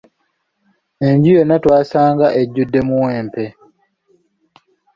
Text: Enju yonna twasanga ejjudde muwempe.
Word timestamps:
Enju 1.07 1.29
yonna 1.37 1.57
twasanga 1.63 2.27
ejjudde 2.41 2.79
muwempe. 2.87 3.45